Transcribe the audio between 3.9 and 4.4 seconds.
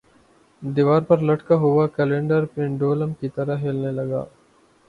لگا